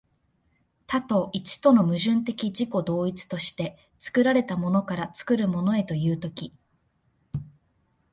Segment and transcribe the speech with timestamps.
[0.87, 6.55] 多と一との矛盾的自己同一として、作られたものから作るものへという時、